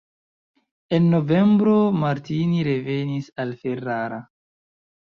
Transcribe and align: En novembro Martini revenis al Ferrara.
En 0.97 1.05
novembro 1.15 1.75
Martini 2.05 2.65
revenis 2.71 3.31
al 3.47 3.57
Ferrara. 3.63 4.21